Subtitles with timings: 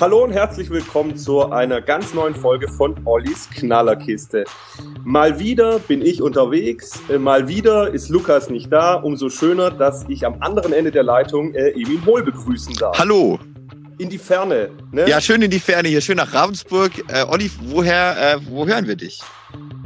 [0.00, 4.44] Hallo und herzlich willkommen zu einer ganz neuen Folge von Ollis Knallerkiste.
[5.04, 8.94] Mal wieder bin ich unterwegs, äh, mal wieder ist Lukas nicht da.
[8.94, 12.98] Umso schöner, dass ich am anderen Ende der Leitung äh, Emin Hohl begrüßen darf.
[12.98, 13.38] Hallo.
[13.98, 14.70] In die Ferne.
[14.90, 15.08] Ne?
[15.08, 16.92] Ja, schön in die Ferne hier, schön nach Ravensburg.
[17.08, 19.20] Äh, Olli, woher, äh, wo hören wir dich?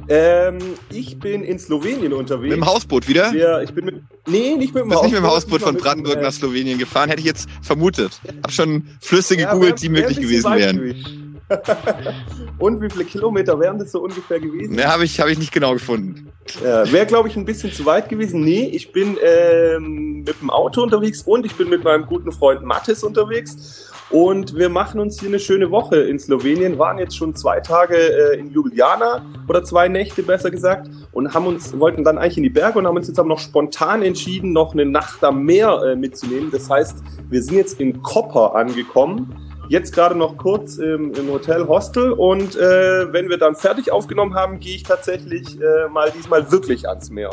[0.09, 0.59] Ähm,
[0.92, 2.51] ich bin in Slowenien unterwegs.
[2.55, 3.34] Mit dem Hausboot wieder?
[3.34, 3.95] Ja, ich bin mit,
[4.29, 5.02] nee, nicht mit dem du bist Hausboot.
[5.05, 8.20] nicht mit dem Hausboot von Brandenburg dem, äh, nach Slowenien gefahren, hätte ich jetzt vermutet.
[8.42, 10.77] Hab schon Flüsse ja, gegoogelt, wär- die möglich gewesen wären.
[10.77, 11.25] gewesen.
[12.59, 14.74] Und wie viele Kilometer wären das so ungefähr gewesen?
[14.74, 16.32] Ne, habe ich, hab ich nicht genau gefunden.
[16.62, 18.43] Ja, Wäre, glaube ich, ein bisschen zu weit gewesen.
[18.43, 22.62] Nee, ich bin ähm, mit dem Auto unterwegs und ich bin mit meinem guten Freund
[22.62, 23.93] Mathis unterwegs.
[24.10, 27.96] Und wir machen uns hier eine schöne Woche in Slowenien, waren jetzt schon zwei Tage
[27.96, 32.45] äh, in Ljubljana oder zwei Nächte besser gesagt und haben uns, wollten dann eigentlich in
[32.45, 35.82] die Berge und haben uns jetzt aber noch spontan entschieden, noch eine Nacht am Meer
[35.82, 36.52] äh, mitzunehmen.
[36.52, 36.98] Das heißt,
[37.29, 39.45] wir sind jetzt in Koper angekommen.
[39.68, 44.34] Jetzt gerade noch kurz im, im Hotel Hostel und äh, wenn wir dann fertig aufgenommen
[44.34, 47.30] haben, gehe ich tatsächlich äh, mal diesmal wirklich ans Meer.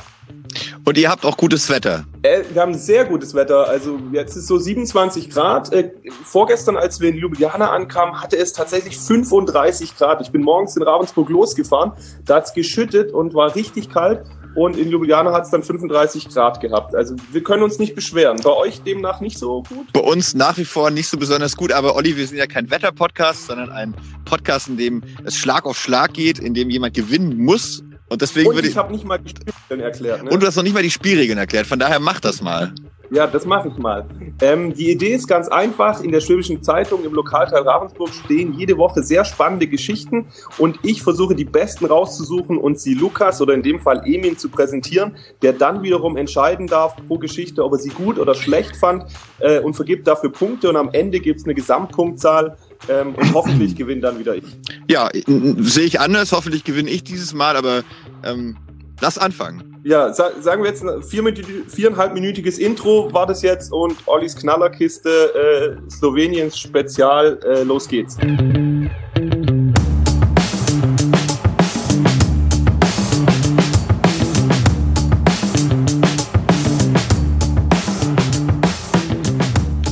[0.85, 2.05] Und ihr habt auch gutes Wetter.
[2.23, 3.67] Äh, wir haben sehr gutes Wetter.
[3.67, 5.71] Also jetzt ist so 27 Grad.
[5.71, 5.91] Äh,
[6.23, 10.21] vorgestern, als wir in Ljubljana ankamen, hatte es tatsächlich 35 Grad.
[10.21, 11.93] Ich bin morgens in Ravensburg losgefahren.
[12.25, 14.25] Da hat es geschüttet und war richtig kalt.
[14.55, 16.93] Und in Ljubljana hat es dann 35 Grad gehabt.
[16.95, 18.39] Also wir können uns nicht beschweren.
[18.43, 19.91] Bei euch demnach nicht so gut?
[19.93, 22.69] Bei uns nach wie vor nicht so besonders gut, aber Olli, wir sind ja kein
[22.69, 27.37] Wetter-Podcast, sondern ein Podcast, in dem es Schlag auf Schlag geht, in dem jemand gewinnen
[27.37, 27.83] muss.
[28.09, 28.77] Und deswegen Und würde ich ich.
[28.77, 30.23] habe nicht mal die Spielregeln erklärt.
[30.23, 30.29] Ne?
[30.29, 32.73] Und du hast noch nicht mal die Spielregeln erklärt, von daher mach das mal.
[33.13, 34.05] Ja, das mache ich mal.
[34.41, 36.01] Ähm, die Idee ist ganz einfach.
[36.01, 40.25] In der Schwäbischen Zeitung im Lokalteil Ravensburg stehen jede Woche sehr spannende Geschichten
[40.57, 44.49] und ich versuche die besten rauszusuchen und sie Lukas oder in dem Fall Emin zu
[44.49, 49.05] präsentieren, der dann wiederum entscheiden darf pro Geschichte, ob er sie gut oder schlecht fand
[49.39, 52.57] äh, und vergibt dafür Punkte und am Ende gibt's eine Gesamtpunktzahl
[52.89, 54.45] ähm, und hoffentlich gewinnt dann wieder ich.
[54.89, 55.11] Ja,
[55.59, 56.31] sehe ich anders.
[56.31, 57.83] Hoffentlich gewinne ich dieses Mal, aber
[58.23, 58.57] ähm,
[59.01, 59.81] lass anfangen.
[59.83, 65.89] Ja, sa sagen wir jetzt ein viereinhalbminütiges Intro war das jetzt und Ollis Knallerkiste äh,
[65.89, 67.37] Sloweniens Spezial.
[67.43, 68.17] Äh, los geht's.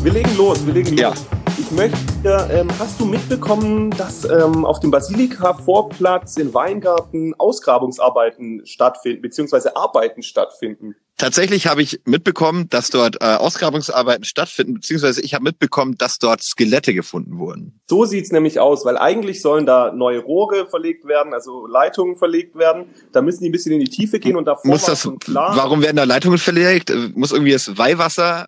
[0.03, 0.99] Wir legen los, wir legen los.
[0.99, 1.13] Ja.
[1.57, 9.21] Ich möchte, ähm, hast du mitbekommen, dass ähm, auf dem Basilika-Vorplatz in Weingarten Ausgrabungsarbeiten stattfinden,
[9.21, 10.95] beziehungsweise Arbeiten stattfinden?
[11.17, 16.41] Tatsächlich habe ich mitbekommen, dass dort äh, Ausgrabungsarbeiten stattfinden, beziehungsweise ich habe mitbekommen, dass dort
[16.41, 17.79] Skelette gefunden wurden.
[17.87, 22.55] So sieht's nämlich aus, weil eigentlich sollen da neue Rohre verlegt werden, also Leitungen verlegt
[22.55, 22.85] werden.
[23.11, 25.55] Da müssen die ein bisschen in die Tiefe gehen und davor Muss das, klar.
[25.55, 26.89] warum werden da Leitungen verlegt?
[26.89, 28.47] Äh, Muss irgendwie das Weihwasser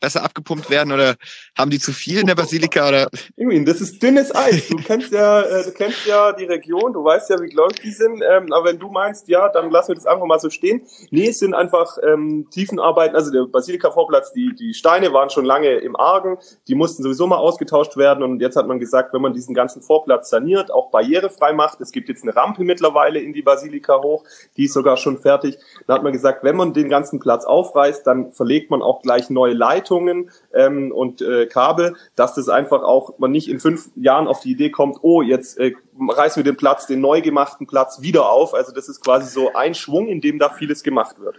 [0.00, 1.16] besser abgepumpt werden oder
[1.56, 3.08] haben die zu viel in der Basilika oder?
[3.36, 4.68] Irgendwie, das ist dünnes Eis.
[4.68, 7.90] Du kennst ja, äh, du kennst ja die Region, du weißt ja, wie gläubig die
[7.90, 8.22] sind.
[8.22, 10.82] Ähm, aber wenn du meinst, ja, dann lassen wir das einfach mal so stehen.
[11.10, 13.16] Nee, es sind einfach ähm, Tiefenarbeiten.
[13.16, 16.38] Also der Basilika-Vorplatz, die, die Steine waren schon lange im Argen.
[16.68, 18.22] Die mussten sowieso mal ausgetauscht werden.
[18.22, 21.92] Und jetzt hat man gesagt, wenn man diesen ganzen Vorplatz saniert, auch barrierefrei macht, es
[21.92, 24.24] gibt jetzt eine Rampe mittlerweile in die Basilika hoch,
[24.56, 25.58] die ist sogar schon fertig.
[25.86, 29.30] Da hat man gesagt, wenn man den ganzen Platz aufreißt, dann verlegt man auch gleich
[29.30, 34.26] neue Leitungen ähm, und äh, Kabel, dass das einfach auch man nicht in fünf Jahren
[34.26, 38.00] auf die Idee kommt, oh, jetzt äh, reißen wir den Platz, den neu gemachten Platz
[38.02, 38.54] wieder auf.
[38.54, 41.36] Also das ist quasi so ein Schwung, in dem da vieles gemacht wird.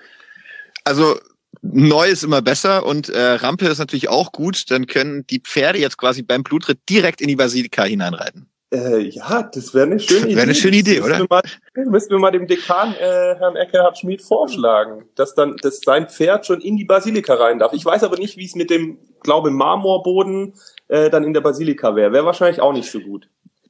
[0.85, 1.18] Also
[1.62, 4.66] neu ist immer besser und äh, Rampe ist natürlich auch gut.
[4.69, 8.47] Dann können die Pferde jetzt quasi beim Blutritt direkt in die Basilika hineinreiten.
[8.73, 10.35] Äh, ja, das wäre eine schöne Idee.
[10.35, 11.41] Wäre eine schöne Idee, Das müssen oder?
[11.75, 15.80] Wir mal, müssen wir mal dem Dekan, äh, Herrn Eckhard Schmid, vorschlagen, dass dann dass
[15.81, 17.74] sein Pferd schon in die Basilika rein darf.
[17.74, 20.54] Ich weiß aber nicht, wie es mit dem, glaube Marmorboden
[20.88, 22.12] äh, dann in der Basilika wäre.
[22.12, 23.27] Wäre wahrscheinlich auch nicht so gut.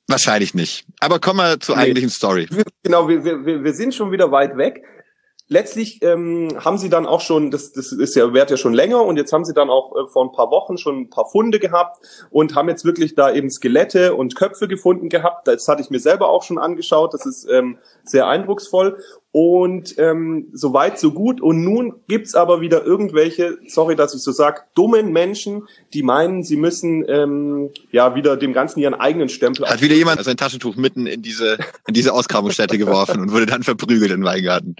[0.07, 0.85] Wahrscheinlich nicht.
[0.99, 1.83] Aber kommen wir zur Nee.
[1.83, 2.47] eigentlichen Story.
[2.83, 4.83] Genau, wir, wir wir sind schon wieder weit weg.
[5.47, 9.03] Letztlich ähm, haben sie dann auch schon, das, das ist ja wert ja schon länger
[9.03, 11.59] und jetzt haben sie dann auch äh, vor ein paar Wochen schon ein paar Funde
[11.59, 11.99] gehabt
[12.31, 15.47] und haben jetzt wirklich da eben Skelette und Köpfe gefunden gehabt.
[15.47, 17.13] Das hatte ich mir selber auch schon angeschaut.
[17.13, 18.97] Das ist ähm, sehr eindrucksvoll.
[19.37, 21.41] Und ähm, so weit, so gut.
[21.41, 26.41] Und nun gibt's aber wieder irgendwelche, sorry, dass ich so sag, dummen Menschen, die meinen,
[26.41, 29.67] sie müssen ähm, ja wieder dem Ganzen ihren eigenen Stempel.
[29.67, 33.63] Hat wieder jemand sein Taschentuch mitten in diese in diese Ausgrabungsstätte geworfen und wurde dann
[33.63, 34.77] verprügelt in Weingarten.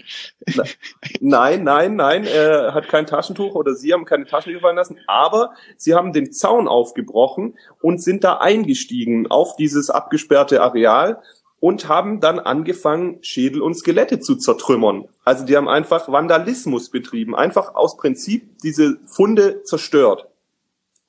[1.20, 5.52] Nein, nein, nein, er hat kein Taschentuch oder sie haben keine Taschentücher fallen lassen, aber
[5.76, 11.20] sie haben den Zaun aufgebrochen und sind da eingestiegen auf dieses abgesperrte Areal
[11.66, 15.08] und haben dann angefangen, Schädel und Skelette zu zertrümmern.
[15.24, 20.28] Also die haben einfach Vandalismus betrieben, einfach aus Prinzip diese Funde zerstört.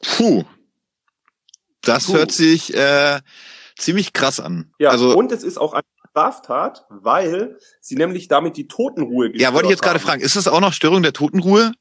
[0.02, 0.46] Puh.
[1.84, 2.16] Das Puh.
[2.16, 3.20] hört sich äh,
[3.78, 4.74] ziemlich krass an.
[4.80, 9.52] Ja, also, und es ist auch eine Straftat, weil sie nämlich damit die Totenruhe gestört
[9.52, 11.72] Ja, wollte ich jetzt gerade fragen, ist das auch noch Störung der Totenruhe?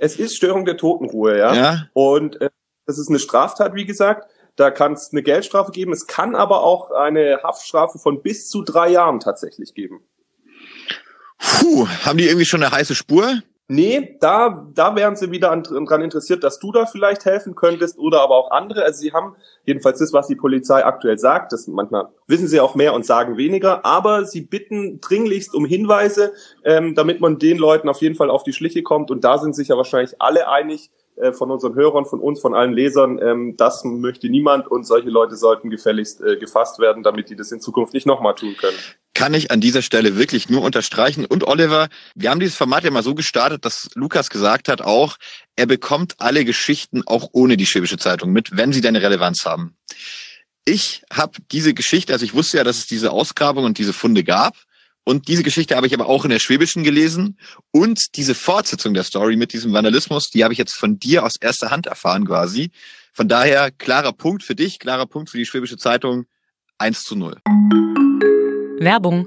[0.00, 1.54] Es ist Störung der Totenruhe, ja.
[1.54, 1.86] ja.
[1.92, 2.50] Und äh,
[2.86, 4.28] das ist eine Straftat, wie gesagt.
[4.58, 5.92] Da kann es eine Geldstrafe geben.
[5.92, 10.00] Es kann aber auch eine Haftstrafe von bis zu drei Jahren tatsächlich geben.
[11.38, 13.40] Puh, haben die irgendwie schon eine heiße Spur?
[13.68, 17.98] Nee, da, da wären sie wieder an, dran interessiert, dass du da vielleicht helfen könntest
[17.98, 18.82] oder aber auch andere.
[18.82, 21.52] Also sie haben jedenfalls das, was die Polizei aktuell sagt.
[21.52, 26.32] Das manchmal wissen sie auch mehr und sagen weniger, aber sie bitten dringlichst um Hinweise,
[26.64, 29.12] ähm, damit man den Leuten auf jeden Fall auf die Schliche kommt.
[29.12, 30.90] Und da sind sich ja wahrscheinlich alle einig,
[31.20, 35.10] äh, von unseren Hörern, von uns, von allen Lesern, ähm, das möchte niemand und solche
[35.10, 38.76] Leute sollten gefälligst äh, gefasst werden, damit die das in Zukunft nicht nochmal tun können.
[39.14, 41.24] Kann ich an dieser Stelle wirklich nur unterstreichen.
[41.24, 45.16] Und Oliver, wir haben dieses Format ja mal so gestartet, dass Lukas gesagt hat auch,
[45.56, 49.76] er bekommt alle Geschichten auch ohne die Schwäbische Zeitung mit, wenn sie deine Relevanz haben.
[50.64, 54.22] Ich habe diese Geschichte, also ich wusste ja, dass es diese Ausgrabung und diese Funde
[54.22, 54.54] gab.
[55.08, 57.38] Und diese Geschichte habe ich aber auch in der Schwäbischen gelesen.
[57.70, 61.36] Und diese Fortsetzung der Story mit diesem Vandalismus, die habe ich jetzt von dir aus
[61.36, 62.72] erster Hand erfahren quasi.
[63.14, 66.26] Von daher klarer Punkt für dich, klarer Punkt für die Schwäbische Zeitung.
[66.76, 67.38] 1 zu 0.
[68.80, 69.26] Werbung.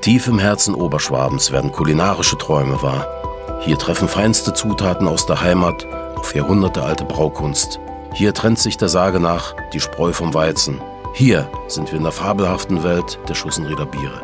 [0.00, 3.60] Tief im Herzen Oberschwabens werden kulinarische Träume wahr.
[3.62, 5.84] Hier treffen feinste Zutaten aus der Heimat
[6.16, 7.80] auf jahrhundertealte Braukunst–
[8.14, 10.80] hier trennt sich der Sage nach die Spreu vom Weizen.
[11.14, 14.22] Hier sind wir in der fabelhaften Welt der Schussenrieder Biere.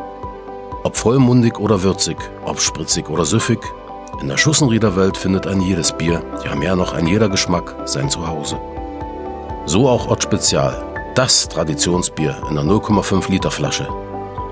[0.83, 2.15] Ob vollmundig oder würzig,
[2.45, 3.59] ob spritzig oder süffig,
[4.21, 8.09] in der Schussenrieder Welt findet ein jedes Bier, ja mehr noch ein jeder Geschmack, sein
[8.09, 8.57] Zuhause.
[9.65, 10.81] So auch Ott Spezial,
[11.15, 13.89] das Traditionsbier in einer 0,5 Liter Flasche.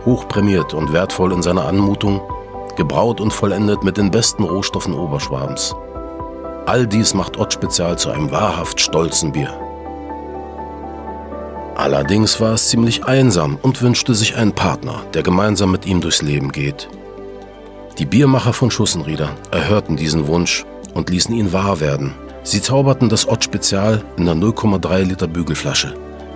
[0.05, 2.21] Hochprämiert und wertvoll in seiner Anmutung,
[2.75, 5.75] gebraut und vollendet mit den besten Rohstoffen Oberschwabens.
[6.69, 9.51] All dies macht Ott Spezial zu einem wahrhaft stolzen Bier.
[11.75, 16.21] Allerdings war es ziemlich einsam und wünschte sich einen Partner, der gemeinsam mit ihm durchs
[16.21, 16.87] Leben geht.
[17.97, 20.63] Die Biermacher von Schussenrieder erhörten diesen Wunsch
[20.93, 22.13] und ließen ihn wahr werden.
[22.43, 25.95] Sie zauberten das Ott Spezial in der 0,3 Liter Bügelflasche.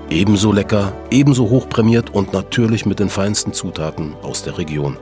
[0.09, 4.97] Ebenso lecker, ebenso hochprämiert und natürlich mit den feinsten Zutaten aus der Region.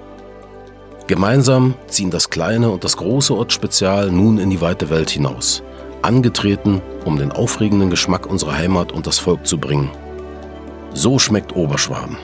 [1.08, 5.64] Gemeinsam ziehen das kleine und das große Ortsspezial nun in die weite Welt hinaus,
[6.02, 9.90] angetreten, um den aufregenden Geschmack unserer Heimat und das Volk zu bringen.
[10.94, 12.18] So schmeckt Oberschwaben.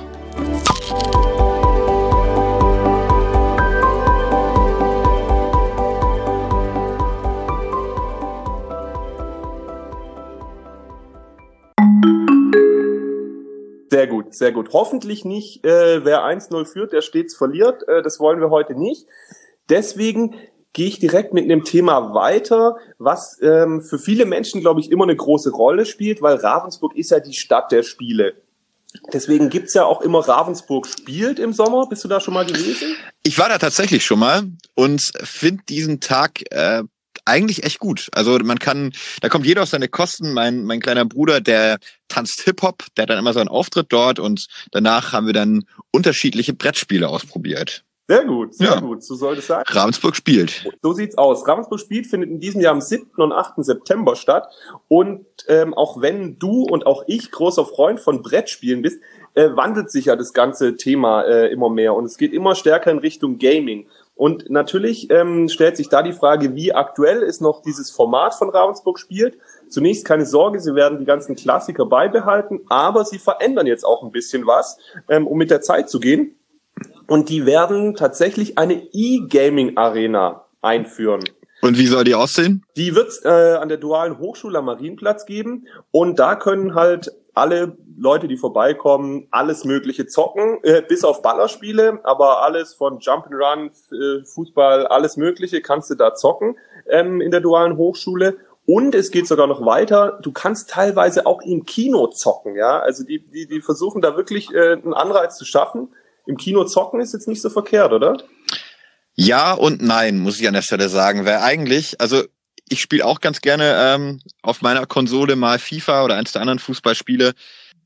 [13.89, 14.69] Sehr gut, sehr gut.
[14.73, 17.87] Hoffentlich nicht, äh, wer 1-0 führt, der stets verliert.
[17.87, 19.07] Äh, das wollen wir heute nicht.
[19.69, 20.35] Deswegen
[20.73, 25.05] gehe ich direkt mit einem Thema weiter, was ähm, für viele Menschen, glaube ich, immer
[25.05, 28.35] eine große Rolle spielt, weil Ravensburg ist ja die Stadt der Spiele.
[29.13, 31.87] Deswegen gibt's ja auch immer Ravensburg spielt im Sommer.
[31.87, 32.95] Bist du da schon mal gewesen?
[33.23, 34.43] Ich war da tatsächlich schon mal
[34.75, 36.83] und finde diesen Tag äh,
[37.27, 38.09] eigentlich echt gut.
[38.13, 40.33] Also man kann, da kommt jeder auf seine Kosten.
[40.33, 44.19] Mein, mein kleiner Bruder, der tanzt Hip-Hop, der hat dann immer so einen Auftritt dort
[44.19, 47.83] und danach haben wir dann unterschiedliche Brettspiele ausprobiert.
[48.09, 48.79] Sehr gut, sehr ja.
[48.79, 49.63] gut, so soll es sein.
[49.67, 50.65] Ravensburg spielt.
[50.81, 51.45] So sieht's aus.
[51.45, 53.05] Ravensburg spielt findet in diesem Jahr am 7.
[53.17, 53.55] und 8.
[53.57, 54.47] September statt.
[54.87, 59.01] Und ähm, auch wenn du und auch ich großer Freund von Brettspielen bist,
[59.33, 62.91] äh, wandelt sich ja das ganze Thema äh, immer mehr und es geht immer stärker
[62.91, 63.87] in Richtung Gaming.
[64.17, 68.49] Und natürlich ähm, stellt sich da die Frage, wie aktuell ist noch dieses Format von
[68.49, 69.37] Ravensburg spielt.
[69.69, 74.11] Zunächst keine Sorge, sie werden die ganzen Klassiker beibehalten, aber sie verändern jetzt auch ein
[74.11, 76.35] bisschen was, ähm, um mit der Zeit zu gehen.
[77.07, 81.23] Und die werden tatsächlich eine E-Gaming-Arena einführen.
[81.61, 82.63] Und wie soll die aussehen?
[82.75, 87.77] Die wird äh, an der Dualen Hochschule am Marienplatz geben und da können halt alle
[87.97, 94.23] Leute, die vorbeikommen, alles Mögliche zocken, äh, bis auf Ballerspiele, aber alles von Jump'n'Run, äh,
[94.25, 96.57] Fußball, alles Mögliche kannst du da zocken
[96.89, 98.37] ähm, in der dualen Hochschule.
[98.65, 100.19] Und es geht sogar noch weiter.
[100.21, 102.79] Du kannst teilweise auch im Kino zocken, ja.
[102.79, 105.89] Also die, die, die versuchen da wirklich äh, einen Anreiz zu schaffen.
[106.25, 108.17] Im Kino zocken ist jetzt nicht so verkehrt, oder?
[109.15, 111.25] Ja und nein, muss ich an der Stelle sagen.
[111.25, 112.23] Weil eigentlich, also
[112.69, 116.59] ich spiele auch ganz gerne ähm, auf meiner Konsole mal FIFA oder eins der anderen
[116.59, 117.33] Fußballspiele.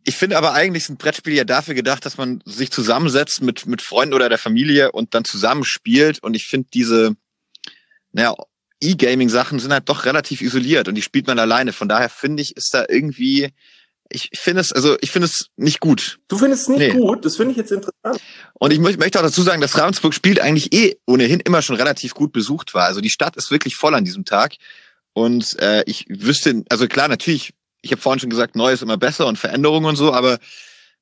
[0.04, 3.82] Ich finde aber eigentlich sind Brettspiele ja dafür gedacht, dass man sich zusammensetzt mit, mit
[3.82, 6.24] Freunden oder der Familie und dann zusammen spielt.
[6.24, 7.16] Und ich finde diese,
[8.12, 8.36] naja,
[8.82, 11.72] E-Gaming-Sachen sind halt doch relativ isoliert und die spielt man alleine.
[11.72, 13.52] Von daher finde ich, ist da irgendwie,
[14.12, 16.20] ich finde es, also ich finde es nicht gut.
[16.28, 17.00] Du findest es nicht nee.
[17.00, 17.26] gut?
[17.26, 18.22] Das finde ich jetzt interessant.
[18.54, 22.14] Und ich möchte auch dazu sagen, dass Ravensburg spielt eigentlich eh ohnehin immer schon relativ
[22.14, 22.86] gut besucht war.
[22.86, 24.56] Also die Stadt ist wirklich voll an diesem Tag.
[25.14, 28.98] Und äh, ich wüsste, also klar, natürlich, ich habe vorhin schon gesagt, neu ist immer
[28.98, 30.40] besser und Veränderungen und so, aber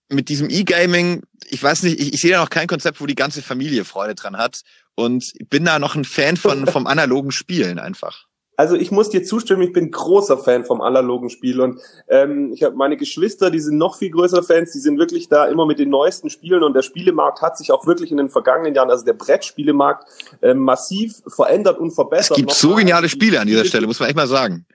[0.10, 3.16] mit diesem E-Gaming, ich weiß nicht, ich, ich sehe da noch kein Konzept, wo die
[3.16, 4.62] ganze Familie Freude dran hat
[4.96, 8.29] und bin da noch ein Fan von vom analogen Spielen einfach.
[8.60, 12.62] Also ich muss dir zustimmen, ich bin großer Fan vom analogen Spiel und ähm, ich
[12.62, 15.80] habe meine Geschwister, die sind noch viel größere Fans, die sind wirklich da immer mit
[15.80, 19.06] den neuesten Spielen und der Spielemarkt hat sich auch wirklich in den vergangenen Jahren, also
[19.06, 20.10] der Brettspielemarkt,
[20.42, 22.32] äh, massiv verändert und verbessert.
[22.32, 24.66] Es gibt so geniale Spiele an dieser Stelle, muss man echt mal sagen.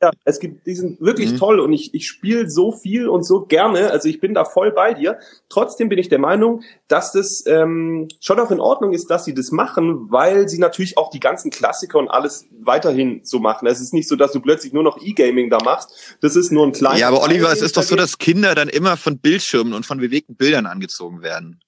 [0.00, 1.38] Ja, es gibt, die sind wirklich mhm.
[1.38, 4.70] toll und ich, ich spiele so viel und so gerne, also ich bin da voll
[4.70, 5.18] bei dir.
[5.48, 9.34] Trotzdem bin ich der Meinung, dass das ähm, schon auch in Ordnung ist, dass sie
[9.34, 13.66] das machen, weil sie natürlich auch die ganzen Klassiker und alles weiterhin so machen.
[13.66, 16.16] Es ist nicht so, dass du plötzlich nur noch E-Gaming da machst.
[16.20, 16.98] Das ist nur ein kleiner.
[16.98, 19.98] Ja, aber Oliver, es ist doch so, dass Kinder dann immer von Bildschirmen und von
[19.98, 21.60] bewegten Bildern angezogen werden.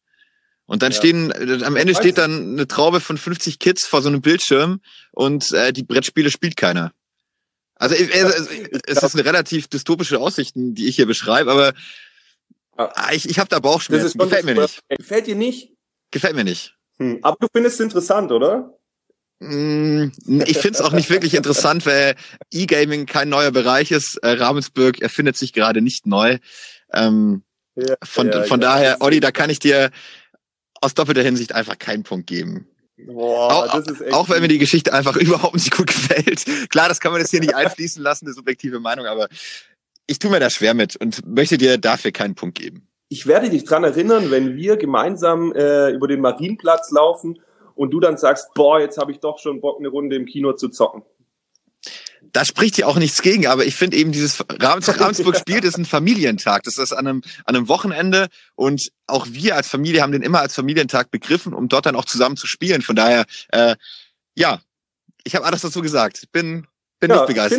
[0.67, 0.99] Und dann ja.
[0.99, 4.81] stehen, äh, am Ende steht dann eine Traube von 50 Kids vor so einem Bildschirm
[5.11, 6.93] und äh, die Brettspiele spielt keiner.
[7.81, 11.73] Also es, ist eine relativ dystopische Aussichten, die ich hier beschreibe, aber
[12.77, 14.19] ah, ich, ich habe da Bauchschmerzen.
[14.19, 14.83] Gefällt mir nicht.
[14.91, 15.73] Gefällt dir nicht?
[16.11, 16.77] Gefällt mir nicht.
[16.99, 17.21] Hm.
[17.23, 18.79] Aber du findest es interessant, oder?
[19.43, 22.17] Hm, ich finde es auch nicht wirklich interessant, weil
[22.53, 24.17] E-Gaming kein neuer Bereich ist.
[24.17, 26.37] Äh, Ravensburg erfindet sich gerade nicht neu.
[26.93, 27.45] Ähm,
[27.77, 29.91] ja, von ja, von ja, daher, Olli, da kann ich dir
[30.83, 32.69] aus doppelter Hinsicht einfach keinen Punkt geben.
[33.07, 36.45] Boah, auch, auch wenn mir die Geschichte einfach überhaupt nicht gut gefällt.
[36.71, 39.29] Klar, das kann man jetzt hier nicht einfließen lassen, eine subjektive Meinung, aber
[40.07, 42.87] ich tue mir da schwer mit und möchte dir dafür keinen Punkt geben.
[43.09, 47.41] Ich werde dich dran erinnern, wenn wir gemeinsam äh, über den Marienplatz laufen
[47.75, 50.53] und du dann sagst, boah, jetzt habe ich doch schon Bock, eine Runde im Kino
[50.53, 51.03] zu zocken
[52.33, 55.85] da spricht ja auch nichts gegen, aber ich finde eben dieses Ravensburg spielt ist ein
[55.85, 56.63] Familientag.
[56.65, 60.41] Das ist an einem, an einem Wochenende und auch wir als Familie haben den immer
[60.41, 62.83] als Familientag begriffen, um dort dann auch zusammen zu spielen.
[62.83, 63.77] Von daher, äh,
[64.35, 64.61] ja,
[65.25, 66.21] ich habe alles dazu gesagt.
[66.23, 66.67] Ich bin
[67.01, 67.59] bin ja, nicht begeistert.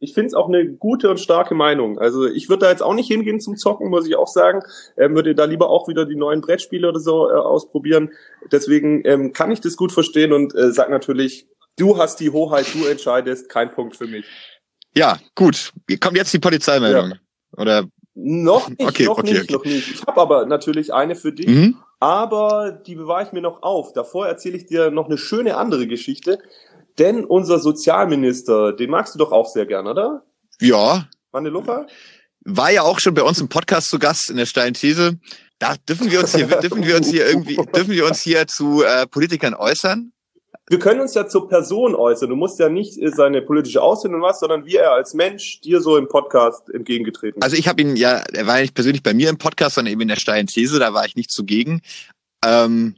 [0.00, 1.98] Ich finde es auch, eine, auch eine gute und starke Meinung.
[1.98, 4.60] Also ich würde da jetzt auch nicht hingehen zum Zocken, muss ich auch sagen.
[4.96, 8.12] Ähm, würde da lieber auch wieder die neuen Brettspiele oder so äh, ausprobieren.
[8.52, 12.66] Deswegen ähm, kann ich das gut verstehen und äh, sag natürlich, Du hast die Hoheit,
[12.72, 14.24] du entscheidest, kein Punkt für mich.
[14.94, 15.72] Ja, gut.
[16.00, 17.10] Kommt jetzt die Polizeimeldung.
[17.10, 17.16] Ja.
[17.58, 17.84] Oder?
[18.14, 19.52] Noch nicht, okay, noch okay, nicht, okay.
[19.52, 19.90] noch nicht.
[19.94, 21.76] Ich habe aber natürlich eine für dich, mhm.
[22.00, 23.92] aber die bewahre ich mir noch auf.
[23.92, 26.38] Davor erzähle ich dir noch eine schöne andere Geschichte.
[26.98, 30.24] Denn unser Sozialminister, den magst du doch auch sehr gern, oder?
[30.60, 31.06] Ja.
[31.30, 31.86] Wanne Lucha?
[32.40, 35.18] War ja auch schon bei uns im Podcast zu Gast in der steilen These.
[35.58, 38.82] Da dürfen wir uns hier, dürfen wir uns hier irgendwie, dürfen wir uns hier zu
[38.82, 40.12] äh, Politikern äußern?
[40.68, 42.28] Wir können uns ja zur Person äußern.
[42.28, 45.80] Du musst ja nicht äh, seine politische Aussehen was, sondern wie er als Mensch dir
[45.80, 47.44] so im Podcast entgegengetreten ist.
[47.44, 50.00] Also ich habe ihn ja, er war nicht persönlich bei mir im Podcast, sondern eben
[50.02, 51.82] in der steilen These, da war ich nicht zugegen.
[52.44, 52.96] Ähm,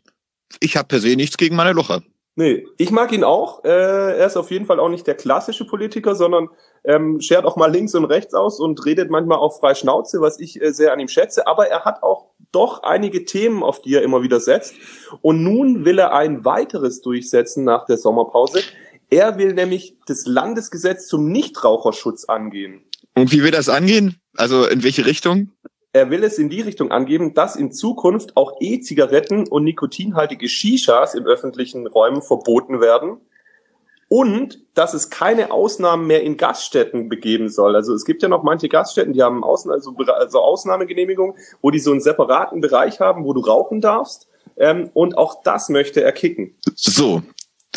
[0.61, 2.03] ich habe per se nichts gegen meine Luche.
[2.39, 3.65] Nee, ich mag ihn auch.
[3.65, 6.49] Äh, er ist auf jeden Fall auch nicht der klassische Politiker, sondern
[6.85, 10.39] ähm, schert auch mal links und rechts aus und redet manchmal auch frei Schnauze, was
[10.39, 11.49] ich äh, sehr an ihm schätze.
[11.49, 14.77] Aber er hat auch doch einige Themen, auf die er immer wieder setzt.
[15.21, 18.61] Und nun will er ein weiteres durchsetzen nach der Sommerpause.
[19.11, 22.85] Er will nämlich das Landesgesetz zum Nichtraucherschutz angehen.
[23.17, 24.21] Und wie will das angehen?
[24.37, 25.51] Also in welche Richtung?
[25.99, 31.17] Er will es in die Richtung angeben, dass in Zukunft auch E-Zigaretten und nikotinhaltige Shishas
[31.17, 33.17] in öffentlichen Räumen verboten werden
[34.07, 37.75] und dass es keine Ausnahmen mehr in Gaststätten begeben soll.
[37.75, 41.81] Also es gibt ja noch manche Gaststätten, die haben Außen, also, also Ausnahmegenehmigungen, wo die
[41.81, 44.29] so einen separaten Bereich haben, wo du rauchen darfst.
[44.57, 46.55] Ähm, und auch das möchte er kicken.
[46.77, 47.25] So,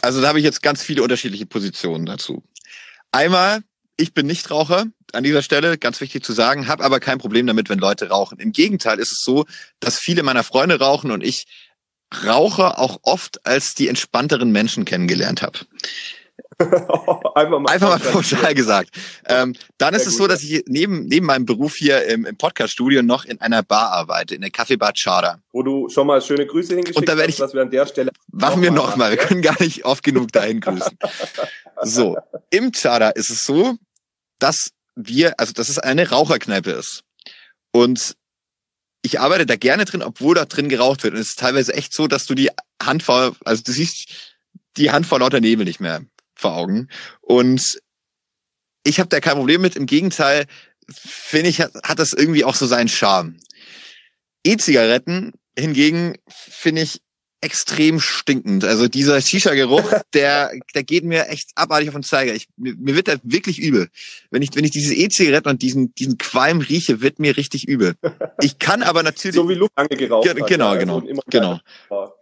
[0.03, 2.43] also da habe ich jetzt ganz viele unterschiedliche Positionen dazu.
[3.11, 3.61] Einmal,
[4.01, 7.45] ich bin nicht Raucher an dieser Stelle, ganz wichtig zu sagen, habe aber kein Problem
[7.45, 8.39] damit, wenn Leute rauchen.
[8.39, 9.45] Im Gegenteil ist es so,
[9.79, 11.45] dass viele meiner Freunde rauchen und ich
[12.25, 15.59] Raucher auch oft als die entspannteren Menschen kennengelernt habe.
[17.35, 18.89] Einfach mal, Einfach mal pauschal gesagt.
[19.25, 23.01] Ähm, dann ist es so, dass ich neben, neben meinem Beruf hier im, im Podcast-Studio
[23.01, 25.39] noch in einer Bar arbeite, in der Kaffeebar Chada.
[25.51, 27.71] Wo du schon mal schöne Grüße hingeschickt Und da werde ich, hast, dass wir an
[27.71, 29.11] der Stelle machen wir noch mal.
[29.11, 30.97] Wir können gar nicht oft genug dahin grüßen.
[31.83, 32.17] so,
[32.49, 33.77] im Chada ist es so,
[34.41, 37.03] dass wir, also dass es eine Raucherkneipe ist.
[37.71, 38.15] Und
[39.03, 41.13] ich arbeite da gerne drin, obwohl da drin geraucht wird.
[41.13, 42.49] Und es ist teilweise echt so, dass du die
[42.81, 44.09] Hand vor, also du siehst
[44.77, 46.01] die Hand vor lauter Nebel nicht mehr
[46.35, 46.87] vor Augen.
[47.21, 47.79] Und
[48.83, 49.75] ich habe da kein Problem mit.
[49.75, 50.45] Im Gegenteil,
[50.89, 53.39] finde ich, hat, hat das irgendwie auch so seinen Charme.
[54.43, 57.01] E-Zigaretten hingegen finde ich
[57.41, 58.63] extrem stinkend.
[58.63, 62.33] Also dieser Shisha-Geruch, der, der geht mir echt abartig auf den Zeiger.
[62.33, 63.89] Ich, mir, mir wird da wirklich übel.
[64.29, 67.95] Wenn ich, wenn ich diese E-Zigaretten und diesen, diesen Qualm rieche, wird mir richtig übel.
[68.41, 69.35] Ich kann aber natürlich.
[69.35, 70.27] So wie Luft geraucht.
[70.47, 71.01] Genau, genau, genau.
[71.29, 71.59] Genau,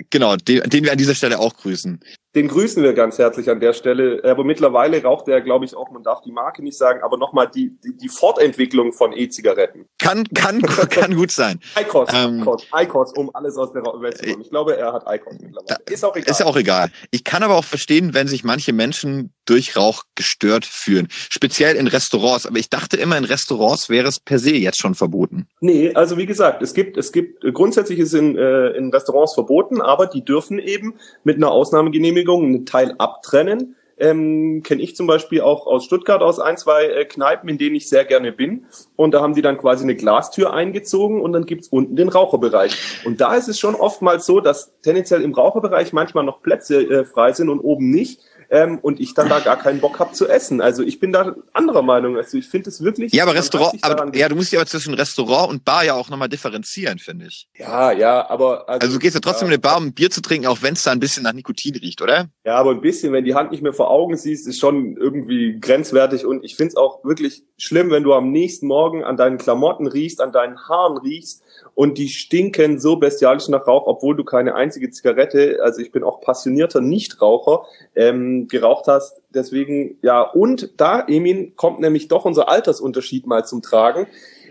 [0.10, 2.00] genau den, den wir an dieser Stelle auch grüßen.
[2.36, 4.22] Den grüßen wir ganz herzlich an der Stelle.
[4.24, 7.50] Aber mittlerweile raucht er, glaube ich, auch, man darf die Marke nicht sagen, aber nochmal
[7.50, 9.88] die, die, die Fortentwicklung von E-Zigaretten.
[9.98, 11.60] Kann, kann, kann gut sein.
[11.80, 14.42] ICOS, ähm, ICOS, um alles aus der Welt zu kommen.
[14.42, 15.80] Ich glaube, er hat ICOS mittlerweile.
[15.90, 16.32] Ist auch egal.
[16.32, 16.92] Ist auch egal.
[17.10, 21.08] Ich kann aber auch verstehen, wenn sich manche Menschen durch Rauch gestört fühlen.
[21.10, 22.46] Speziell in Restaurants.
[22.46, 25.48] Aber ich dachte immer, in Restaurants wäre es per se jetzt schon verboten.
[25.62, 29.82] Nee, also wie gesagt, es gibt, es gibt, grundsätzlich ist in, äh, in Restaurants verboten,
[29.82, 33.76] aber die dürfen eben mit einer Ausnahmegenehmigung Genehmigung einen Teil abtrennen.
[34.02, 37.76] Ähm, Kenne ich zum Beispiel auch aus Stuttgart aus ein, zwei äh, Kneipen, in denen
[37.76, 38.66] ich sehr gerne bin.
[38.96, 43.04] Und da haben die dann quasi eine Glastür eingezogen und dann gibt's unten den Raucherbereich.
[43.06, 47.04] Und da ist es schon oftmals so, dass tendenziell im Raucherbereich manchmal noch Plätze äh,
[47.04, 50.28] frei sind und oben nicht ähm, und ich dann da gar keinen Bock habe zu
[50.28, 50.62] essen.
[50.62, 52.18] Also ich bin da anderer Meinung.
[52.18, 53.14] Also ich finde es wirklich.
[53.14, 56.30] Ja, aber Restaurant, aber ja, du musst ja zwischen Restaurant und Bar ja auch nochmal
[56.30, 57.48] differenzieren, finde ich.
[57.58, 59.54] Ja, ja, aber also, also du gehst ja trotzdem ja.
[59.54, 61.34] in eine Bar, um ein Bier zu trinken, auch wenn es da ein bisschen nach
[61.34, 62.30] Nikotin riecht, oder?
[62.44, 65.60] Ja, aber ein bisschen, wenn die Hand nicht mehr vor Augen siehst, ist schon irgendwie
[65.60, 69.38] grenzwertig und ich finde es auch wirklich schlimm, wenn du am nächsten Morgen an deinen
[69.38, 71.44] Klamotten riechst, an deinen Haaren riechst
[71.76, 76.04] und die stinken so bestialisch nach Rauch, obwohl du keine einzige Zigarette, also ich bin
[76.04, 77.66] auch passionierter Nichtraucher,
[77.96, 79.22] ähm, geraucht hast.
[79.30, 84.08] Deswegen, ja, und da, Emin, kommt nämlich doch unser Altersunterschied mal zum Tragen,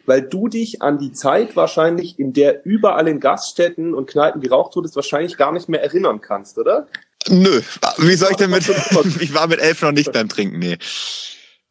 [0.06, 4.74] weil du dich an die Zeit wahrscheinlich, in der überall in Gaststätten und Kneipen geraucht
[4.76, 6.86] wurdest, wahrscheinlich gar nicht mehr erinnern kannst, oder?
[7.28, 7.60] Nö,
[7.98, 8.68] wie soll ich denn mit,
[9.20, 10.78] ich war mit elf noch nicht beim Trinken, nee.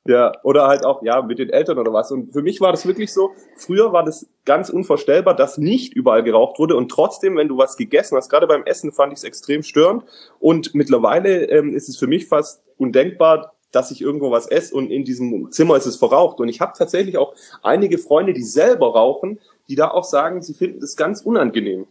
[0.07, 2.11] Ja, oder halt auch, ja, mit den Eltern oder was.
[2.11, 6.23] Und für mich war das wirklich so, früher war das ganz unvorstellbar, dass nicht überall
[6.23, 9.23] geraucht wurde und trotzdem, wenn du was gegessen hast, gerade beim Essen fand ich es
[9.25, 10.03] extrem störend
[10.39, 14.89] und mittlerweile ähm, ist es für mich fast undenkbar, dass ich irgendwo was esse und
[14.91, 16.39] in diesem Zimmer ist es verraucht.
[16.39, 20.53] Und ich habe tatsächlich auch einige Freunde, die selber rauchen, die da auch sagen, sie
[20.53, 21.85] finden es ganz unangenehm.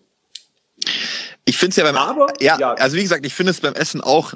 [1.48, 3.74] Ich finde es ja beim aber, ja, ja, also wie gesagt, ich finde es beim
[3.74, 4.35] Essen auch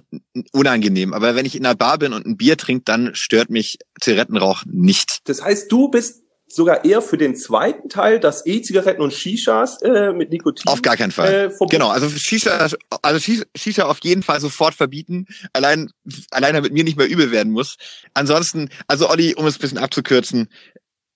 [0.53, 1.13] unangenehm.
[1.13, 4.63] Aber wenn ich in einer Bar bin und ein Bier trinke, dann stört mich Zigarettenrauch
[4.67, 5.19] nicht.
[5.25, 10.13] Das heißt, du bist sogar eher für den zweiten Teil, dass E-Zigaretten und Shishas äh,
[10.13, 10.69] mit Nikotin.
[10.69, 11.53] Auf gar keinen Fall.
[11.61, 12.69] Äh, genau, also Shisha,
[13.03, 15.91] also Shisha auf jeden Fall sofort verbieten, allein,
[16.31, 17.77] allein damit mir nicht mehr übel werden muss.
[18.15, 20.49] Ansonsten, also Olli, um es ein bisschen abzukürzen,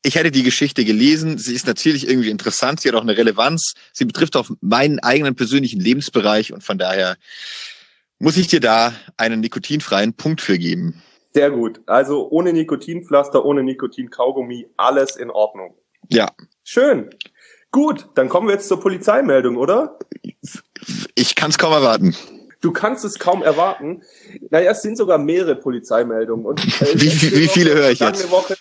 [0.04, 1.38] ich hätte die Geschichte gelesen.
[1.38, 2.80] Sie ist natürlich irgendwie interessant.
[2.80, 3.74] Sie hat auch eine Relevanz.
[3.92, 7.16] Sie betrifft auch meinen eigenen persönlichen Lebensbereich und von daher
[8.18, 11.02] muss ich dir da einen nikotinfreien Punkt für geben.
[11.32, 11.80] Sehr gut.
[11.86, 15.74] Also ohne Nikotinpflaster, ohne Nikotinkaugummi, alles in Ordnung.
[16.08, 16.30] Ja.
[16.62, 17.10] Schön.
[17.72, 19.98] Gut, dann kommen wir jetzt zur Polizeimeldung, oder?
[21.14, 22.14] Ich kann es kaum erwarten.
[22.60, 24.02] Du kannst es kaum erwarten.
[24.48, 26.46] Naja, es sind sogar mehrere Polizeimeldungen.
[26.46, 28.30] Und, äh, wie, wie viele höre ich jetzt?
[28.30, 28.56] Woche,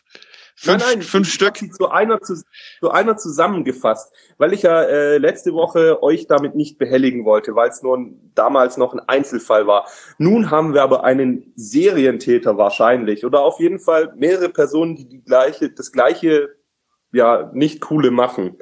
[0.56, 1.58] Fünf, nein, nein, fünf Stück.
[1.58, 2.36] Zu einer, zu,
[2.80, 7.70] zu einer zusammengefasst, weil ich ja äh, letzte Woche euch damit nicht behelligen wollte, weil
[7.70, 8.00] es nur
[8.36, 9.88] damals noch ein Einzelfall war.
[10.20, 15.24] Nun haben wir aber einen Serientäter wahrscheinlich oder auf jeden Fall mehrere Personen, die, die
[15.24, 16.50] gleiche, das gleiche,
[17.12, 18.58] ja, nicht coole machen.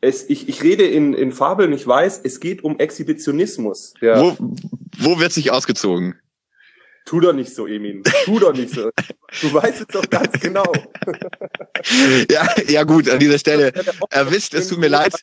[0.00, 3.94] Es, ich, ich rede in, in Fabeln, ich weiß, es geht um Exhibitionismus.
[4.00, 4.20] Ja.
[4.20, 4.36] Wo,
[4.98, 6.16] wo wird sich ausgezogen?
[7.06, 8.02] Tu doch nicht so, Emin.
[8.24, 8.90] Tu doch nicht so.
[9.40, 10.64] Du weißt es doch ganz genau.
[12.30, 13.72] ja, ja gut, an dieser Stelle
[14.10, 15.14] erwischt, es tut mir leid.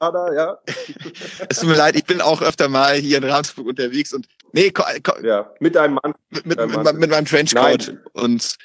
[0.00, 0.58] Ja.
[1.48, 4.72] Es tut mir leid, ich bin auch öfter mal hier in Ravensburg unterwegs und nee,
[5.22, 6.12] ja, mit einem Mann.
[6.30, 8.00] Mit, mit, mit, mit meinem Trenchcoat Nein.
[8.12, 8.56] und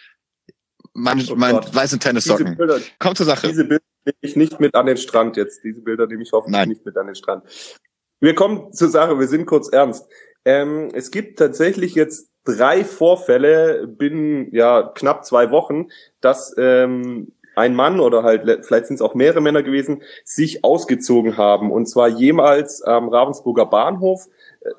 [0.93, 2.57] mein, oh mein weißen Tennissocken.
[2.57, 3.47] Bilder, Komm zur Sache.
[3.47, 5.63] Diese Bilder nehme ich nicht mit an den Strand jetzt.
[5.63, 6.69] Diese Bilder nehme ich hoffentlich Nein.
[6.69, 7.43] nicht mit an den Strand.
[8.19, 10.05] Wir kommen zur Sache, wir sind kurz ernst.
[10.43, 15.89] Ähm, es gibt tatsächlich jetzt drei Vorfälle binnen ja knapp zwei Wochen,
[16.21, 21.37] dass ähm, ein Mann oder halt vielleicht sind es auch mehrere Männer gewesen, sich ausgezogen
[21.37, 21.71] haben.
[21.71, 24.27] Und zwar jemals am Ravensburger Bahnhof.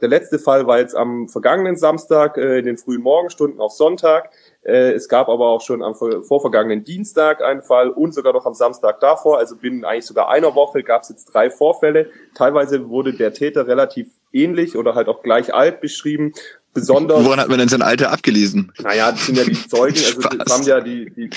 [0.00, 4.30] Der letzte Fall war jetzt am vergangenen Samstag äh, in den frühen Morgenstunden auf Sonntag.
[4.62, 8.54] Äh, es gab aber auch schon am vorvergangenen Dienstag einen Fall und sogar noch am
[8.54, 9.38] Samstag davor.
[9.38, 12.10] Also binnen eigentlich sogar einer Woche gab es jetzt drei Vorfälle.
[12.34, 16.32] Teilweise wurde der Täter relativ ähnlich oder halt auch gleich alt beschrieben.
[16.74, 17.24] Besonders.
[17.24, 18.72] Woran hat man denn sein Alter abgelesen?
[18.82, 21.30] Naja, das sind ja die Zeugen, also das haben ja die, die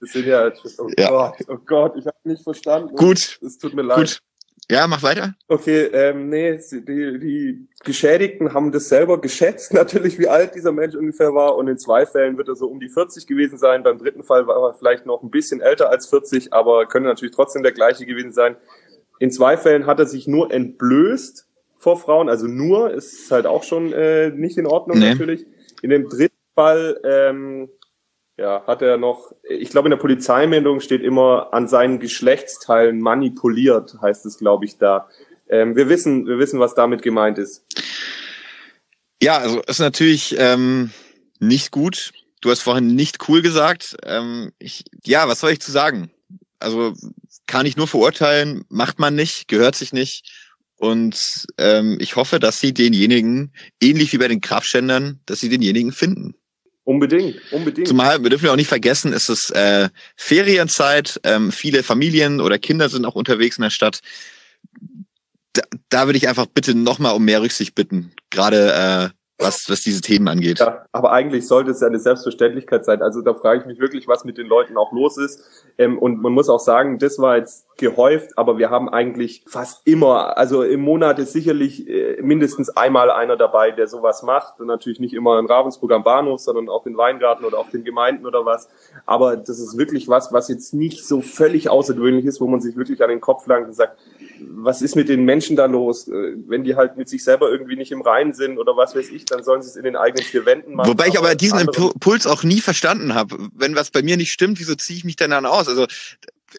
[0.00, 1.08] das sind ja, oh ja.
[1.08, 2.94] Gott, oh Gott, ich habe nicht verstanden.
[2.96, 3.38] Gut.
[3.40, 3.98] Es tut mir leid.
[3.98, 4.22] Gut.
[4.70, 5.34] Ja, mach weiter.
[5.48, 10.94] Okay, ähm, nee, die, die Geschädigten haben das selber geschätzt, natürlich, wie alt dieser Mensch
[10.94, 11.56] ungefähr war.
[11.56, 13.82] Und in zwei Fällen wird er so um die 40 gewesen sein.
[13.82, 17.34] Beim dritten Fall war er vielleicht noch ein bisschen älter als 40, aber könnte natürlich
[17.34, 18.56] trotzdem der gleiche gewesen sein.
[19.18, 21.46] In zwei Fällen hat er sich nur entblößt
[21.82, 25.10] vor Frauen, also nur, ist halt auch schon äh, nicht in Ordnung nee.
[25.10, 25.44] natürlich.
[25.82, 27.68] In dem dritten Fall ähm,
[28.38, 33.96] ja, hat er noch, ich glaube in der Polizeimeldung steht immer an seinen Geschlechtsteilen manipuliert,
[34.00, 35.08] heißt es, glaube ich, da.
[35.48, 37.64] Ähm, wir wissen, wir wissen, was damit gemeint ist.
[39.20, 40.92] Ja, also ist natürlich ähm,
[41.40, 42.12] nicht gut.
[42.40, 43.96] Du hast vorhin nicht cool gesagt.
[44.04, 46.12] Ähm, ich, ja, was soll ich zu sagen?
[46.60, 46.94] Also
[47.48, 50.41] kann ich nur verurteilen, macht man nicht, gehört sich nicht.
[50.82, 55.92] Und ähm, ich hoffe, dass sie denjenigen, ähnlich wie bei den Grabschändern, dass sie denjenigen
[55.92, 56.34] finden.
[56.82, 57.86] Unbedingt, unbedingt.
[57.86, 62.58] Zumal, wir dürfen ja auch nicht vergessen, es ist äh, Ferienzeit, ähm, viele Familien oder
[62.58, 64.00] Kinder sind auch unterwegs in der Stadt.
[65.52, 68.10] Da, da würde ich einfach bitte nochmal um mehr Rücksicht bitten.
[68.30, 70.58] Gerade äh, was, was diese Themen angeht.
[70.58, 73.02] Ja, aber eigentlich sollte es ja eine Selbstverständlichkeit sein.
[73.02, 75.44] Also da frage ich mich wirklich, was mit den Leuten auch los ist.
[75.78, 79.86] Ähm, und man muss auch sagen, das war jetzt gehäuft, aber wir haben eigentlich fast
[79.86, 84.60] immer, also im Monat ist sicherlich äh, mindestens einmal einer dabei, der sowas macht.
[84.60, 87.84] Und natürlich nicht immer in Ravensburg am Bahnhof, sondern auch in Weingarten oder auf den
[87.84, 88.68] Gemeinden oder was.
[89.06, 92.76] Aber das ist wirklich was, was jetzt nicht so völlig außergewöhnlich ist, wo man sich
[92.76, 93.98] wirklich an den Kopf langt und sagt,
[94.40, 96.08] was ist mit den Menschen da los?
[96.08, 99.10] Äh, wenn die halt mit sich selber irgendwie nicht im Reinen sind oder was weiß
[99.10, 100.88] ich, dann sollen sie es in den eigenen vier Wänden machen.
[100.88, 103.36] Wobei ich aber diesen Impuls auch nie verstanden habe.
[103.54, 105.68] Wenn was bei mir nicht stimmt, wieso ziehe ich mich denn dann aus?
[105.68, 105.86] Also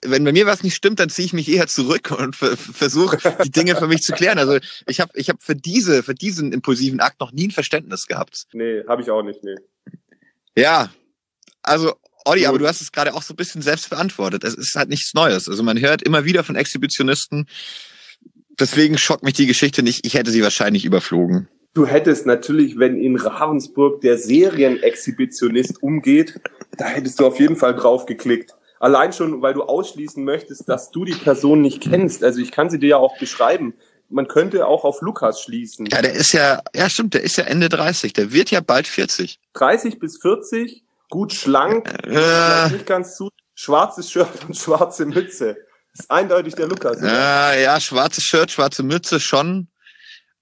[0.03, 3.51] wenn bei mir was nicht stimmt, dann ziehe ich mich eher zurück und versuche die
[3.51, 4.39] Dinge für mich zu klären.
[4.39, 8.07] Also ich habe ich hab für diese für diesen impulsiven Akt noch nie ein Verständnis
[8.07, 8.45] gehabt.
[8.53, 9.55] Nee, habe ich auch nicht, nee.
[10.55, 10.91] Ja.
[11.61, 11.93] Also
[12.25, 14.43] Olli, aber du hast es gerade auch so ein bisschen selbst beantwortet.
[14.43, 15.49] Es ist halt nichts Neues.
[15.49, 17.47] Also man hört immer wieder von Exhibitionisten.
[18.59, 20.05] Deswegen schockt mich die Geschichte nicht.
[20.05, 21.47] Ich hätte sie wahrscheinlich überflogen.
[21.73, 26.39] Du hättest natürlich, wenn in Ravensburg der Serienexhibitionist umgeht,
[26.77, 28.55] da hättest du auf jeden Fall drauf geklickt.
[28.83, 32.21] Allein schon, weil du ausschließen möchtest, dass du die Person nicht kennst.
[32.21, 33.75] Also ich kann sie dir ja auch beschreiben.
[34.09, 35.85] Man könnte auch auf Lukas schließen.
[35.85, 38.11] Ja, der ist ja, ja stimmt, der ist ja Ende 30.
[38.11, 39.39] Der wird ja bald 40.
[39.53, 45.55] 30 bis 40, gut schlank, äh, nicht ganz zu, schwarzes Shirt und schwarze Mütze.
[45.93, 47.01] Das ist eindeutig der Lukas.
[47.01, 49.69] Äh, ja, schwarzes Shirt, schwarze Mütze schon.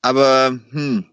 [0.02, 1.06] Aber hm,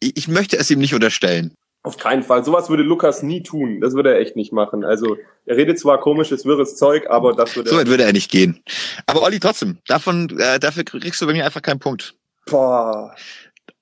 [0.00, 1.54] ich möchte es ihm nicht unterstellen.
[1.84, 2.44] Auf keinen Fall.
[2.44, 3.80] Sowas würde Lukas nie tun.
[3.80, 4.84] Das würde er echt nicht machen.
[4.84, 5.16] Also
[5.46, 8.62] er redet zwar komisches, wirres Zeug, aber das würde So weit würde er nicht gehen.
[9.06, 12.14] Aber Olli, trotzdem, davon, äh, dafür kriegst du bei mir einfach keinen Punkt.
[12.46, 13.14] Boah.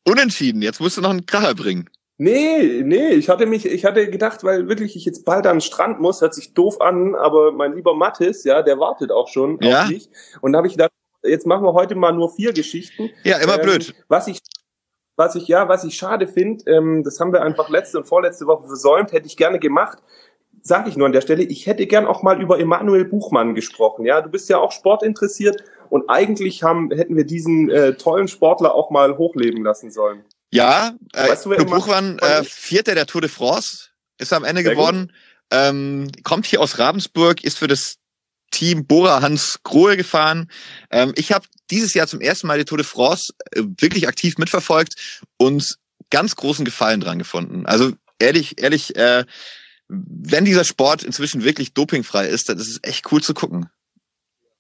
[0.05, 0.63] Unentschieden.
[0.63, 1.91] Jetzt musst du noch einen Kracher bringen.
[2.17, 5.61] Nee, nee, ich hatte mich, ich hatte gedacht, weil wirklich ich jetzt bald an den
[5.63, 9.59] Strand muss, hört sich doof an, aber mein lieber Mathis, ja, der wartet auch schon
[9.63, 9.85] ja?
[9.85, 10.11] auf mich.
[10.43, 10.91] Und da habe ich gedacht,
[11.23, 13.09] jetzt machen wir heute mal nur vier Geschichten.
[13.25, 13.95] Ja, immer ähm, blöd.
[14.09, 14.41] Was ich
[15.21, 18.47] was ich ja, was ich schade finde, ähm, das haben wir einfach letzte und vorletzte
[18.47, 19.99] Woche versäumt, hätte ich gerne gemacht.
[20.63, 24.07] Sag ich nur an der Stelle, ich hätte gern auch mal über Emanuel Buchmann gesprochen.
[24.07, 28.75] Ja, du bist ja auch sportinteressiert und eigentlich haben, hätten wir diesen äh, tollen Sportler
[28.75, 30.25] auch mal hochleben lassen sollen.
[30.53, 34.73] Ja, äh, weißt du, Buchmann, äh, Vierter der Tour de France, ist am Ende Sehr
[34.73, 35.13] geworden.
[35.51, 37.97] Ähm, kommt hier aus Ravensburg, ist für das
[38.51, 40.51] Team Bora Hans Grohe gefahren.
[40.91, 44.39] Ähm, ich habe dieses Jahr zum ersten Mal die Tour de France äh, wirklich aktiv
[44.39, 45.77] mitverfolgt und
[46.11, 47.67] ganz großen Gefallen dran gefunden.
[47.67, 49.25] Also ehrlich, ehrlich, äh,
[49.89, 53.69] wenn dieser Sport inzwischen wirklich dopingfrei ist, dann ist es echt cool zu gucken.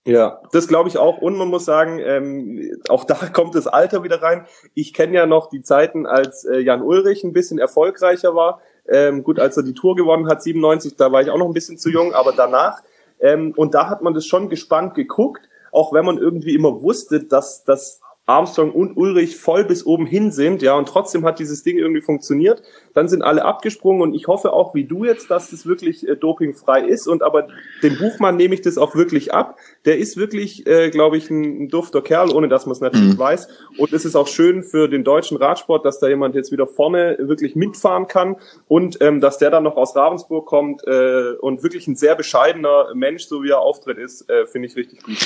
[0.07, 1.18] Ja, das glaube ich auch.
[1.18, 4.46] Und man muss sagen, ähm, auch da kommt das Alter wieder rein.
[4.74, 8.61] Ich kenne ja noch die Zeiten, als äh, Jan Ulrich ein bisschen erfolgreicher war.
[8.88, 11.53] Ähm, gut, als er die Tour gewonnen hat, 97, da war ich auch noch ein
[11.53, 12.83] bisschen zu jung, aber danach.
[13.20, 17.24] Ähm, und da hat man das schon gespannt geguckt auch wenn man irgendwie immer wusste,
[17.24, 21.62] dass das Armstrong und Ulrich voll bis oben hin sind, ja, und trotzdem hat dieses
[21.62, 22.62] Ding irgendwie funktioniert.
[22.94, 26.16] Dann sind alle abgesprungen und ich hoffe auch wie du jetzt, dass das wirklich äh,
[26.16, 27.07] dopingfrei ist.
[27.07, 27.48] Und aber
[27.83, 29.59] dem Buchmann nehme ich das auch wirklich ab.
[29.85, 33.14] Der ist wirklich, äh, glaube ich, ein, ein dufter Kerl, ohne dass man es natürlich
[33.14, 33.18] mhm.
[33.18, 33.48] weiß.
[33.79, 37.16] Und es ist auch schön für den deutschen Radsport, dass da jemand jetzt wieder vorne
[37.20, 38.37] wirklich mitfahren kann
[38.68, 42.94] und ähm, dass der dann noch aus Ravensburg kommt äh, und wirklich ein sehr bescheidener
[42.94, 45.16] Mensch, so wie er auftritt ist, äh, finde ich richtig gut.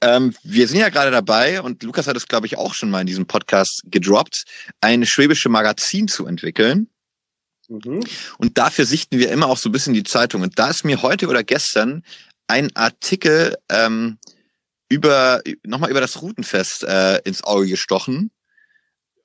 [0.00, 3.00] Ähm, wir sind ja gerade dabei und Lukas hat es, glaube ich, auch schon mal
[3.00, 4.44] in diesem Podcast gedroppt,
[4.80, 6.88] ein schwäbische Magazin zu entwickeln.
[7.72, 8.00] Mhm.
[8.38, 10.42] Und dafür sichten wir immer auch so ein bisschen die Zeitung.
[10.42, 12.04] Und da ist mir heute oder gestern
[12.46, 14.18] ein Artikel ähm,
[14.88, 18.30] über nochmal über das Routenfest äh, ins Auge gestochen.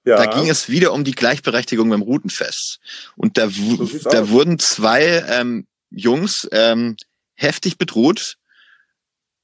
[0.05, 0.15] Ja.
[0.15, 2.79] Da ging es wieder um die Gleichberechtigung beim Routenfest.
[3.17, 6.95] Und da, so da wurden zwei ähm, Jungs ähm,
[7.33, 8.37] heftig bedroht.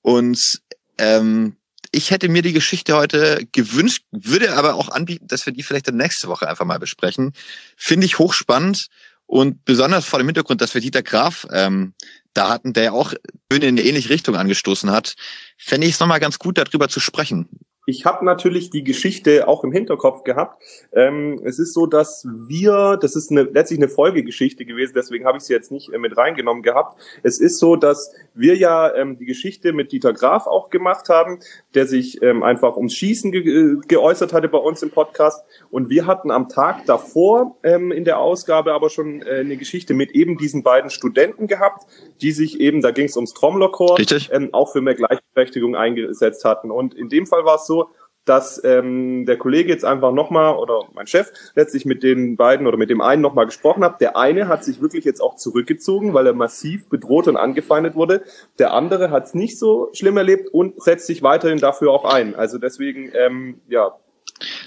[0.01, 0.61] Und
[0.97, 1.57] ähm,
[1.93, 5.87] ich hätte mir die Geschichte heute gewünscht, würde aber auch anbieten, dass wir die vielleicht
[5.87, 7.33] dann nächste Woche einfach mal besprechen.
[7.77, 8.87] Finde ich hochspannend
[9.27, 11.93] und besonders vor dem Hintergrund, dass wir Dieter Graf ähm,
[12.33, 13.13] da hatten, der ja auch
[13.51, 15.13] in eine ähnliche Richtung angestoßen hat,
[15.57, 17.47] fände ich es nochmal ganz gut, darüber zu sprechen.
[17.85, 20.63] Ich habe natürlich die Geschichte auch im Hinterkopf gehabt.
[20.93, 25.37] Ähm, es ist so, dass wir, das ist eine, letztlich eine Folgegeschichte gewesen, deswegen habe
[25.37, 26.97] ich sie jetzt nicht äh, mit reingenommen gehabt.
[27.23, 31.39] Es ist so, dass wir ja ähm, die Geschichte mit Dieter Graf auch gemacht haben,
[31.75, 35.43] der sich ähm, einfach ums Schießen ge äh, geäußert hatte bei uns im Podcast.
[35.69, 39.93] Und wir hatten am Tag davor ähm, in der Ausgabe aber schon äh, eine Geschichte
[39.93, 41.85] mit eben diesen beiden Studenten gehabt,
[42.21, 43.97] die sich eben, da ging es ums Trommlerchor,
[44.31, 46.71] ähm, auch für mehr Gleichberechtigung eingesetzt hatten.
[46.71, 47.89] Und in dem Fall war es so, so,
[48.25, 52.77] dass ähm, der Kollege jetzt einfach nochmal oder mein Chef letztlich mit den beiden oder
[52.77, 53.99] mit dem einen nochmal gesprochen hat.
[53.99, 58.23] Der eine hat sich wirklich jetzt auch zurückgezogen, weil er massiv bedroht und angefeindet wurde.
[58.59, 62.35] Der andere hat es nicht so schlimm erlebt und setzt sich weiterhin dafür auch ein.
[62.35, 63.93] Also deswegen, ähm, ja,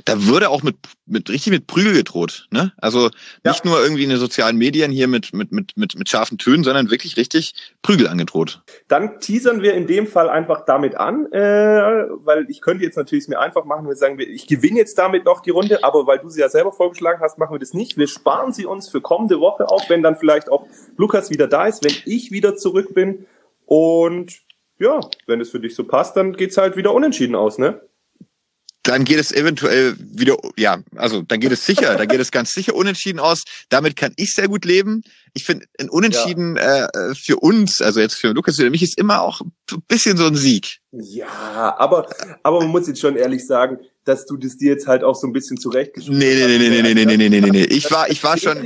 [0.04, 2.72] da würde auch mit, mit richtig mit Prügel gedroht, ne?
[2.78, 3.10] Also
[3.44, 3.70] nicht ja.
[3.70, 6.90] nur irgendwie in den sozialen Medien hier mit, mit, mit, mit, mit scharfen Tönen, sondern
[6.90, 8.62] wirklich richtig Prügel angedroht.
[8.88, 13.24] Dann teasern wir in dem Fall einfach damit an, äh, weil ich könnte jetzt natürlich
[13.24, 16.18] es mir einfach machen, wir sagen, ich gewinne jetzt damit noch die Runde, aber weil
[16.18, 17.96] du sie ja selber vorgeschlagen hast, machen wir das nicht.
[17.96, 20.66] Wir sparen sie uns für kommende Woche auf, wenn dann vielleicht auch
[20.96, 23.26] Lukas wieder da ist, wenn ich wieder zurück bin.
[23.66, 24.40] Und
[24.78, 27.80] ja, wenn es für dich so passt, dann geht's halt wieder unentschieden aus, ne?
[28.86, 32.52] Dann geht es eventuell wieder, ja, also dann geht es sicher, da geht es ganz
[32.52, 33.42] sicher unentschieden aus.
[33.68, 35.02] Damit kann ich sehr gut leben.
[35.34, 36.86] Ich finde, ein Unentschieden ja.
[36.86, 39.52] äh, für uns, also jetzt für Lukas oder mich, ist immer auch ein
[39.88, 40.78] bisschen so ein Sieg.
[40.92, 42.08] Ja, aber,
[42.42, 45.26] aber man muss jetzt schon ehrlich sagen, dass du das dir jetzt halt auch so
[45.26, 47.64] ein bisschen zurechtgeschrieben nee, nee, nee, nee, nee, nee, nee, nee, nee, nee, nee.
[47.64, 48.64] Ich war, ich war schon.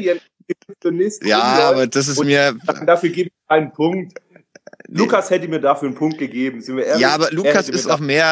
[1.23, 2.57] Ja, aber das ist mir.
[2.85, 4.19] Dafür gebe ich einen Punkt.
[4.93, 7.03] Lukas hätte mir dafür einen Punkt gegeben, sind wir ehrlich?
[7.03, 8.25] Ja, aber Lukas ist noch mehr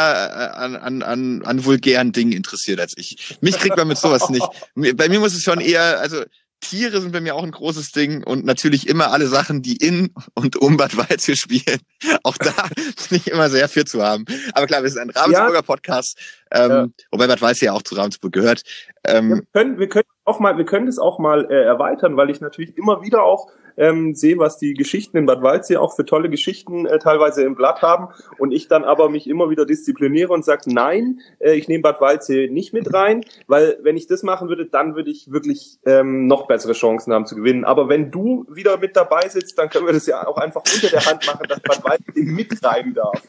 [0.55, 3.39] äh, an, an, an, an vulgären Dingen interessiert als ich.
[3.41, 4.47] Mich kriegt man mit sowas nicht.
[4.75, 6.25] Bei mir muss es schon eher, also
[6.61, 10.13] Tiere sind bei mir auch ein großes Ding und natürlich immer alle Sachen, die in
[10.35, 11.81] und um Bad Waldsee spielen.
[12.25, 12.51] Auch da
[13.09, 14.25] bin ich immer sehr viel zu haben.
[14.55, 15.63] Aber klar, wir sind ein Ravensburger ja.
[15.63, 16.19] Podcast,
[16.51, 16.87] ähm, ja.
[17.13, 18.63] wobei Bad Waldsee ja auch zu Ravensburg gehört.
[19.05, 22.31] Ähm, wir können, wir können auch mal, wir können das auch mal äh, erweitern, weil
[22.31, 26.05] ich natürlich immer wieder auch ähm, sehe, was die Geschichten in Bad Waldsee auch für
[26.05, 30.33] tolle Geschichten äh, teilweise im Blatt haben und ich dann aber mich immer wieder diszipliniere
[30.33, 34.23] und sage, nein, äh, ich nehme Bad Waldsee nicht mit rein, weil wenn ich das
[34.23, 37.65] machen würde, dann würde ich wirklich ähm, noch bessere Chancen haben zu gewinnen.
[37.65, 40.89] Aber wenn du wieder mit dabei sitzt, dann können wir das ja auch einfach unter
[40.89, 43.23] der Hand machen, dass Bad Waldsee mit rein darf.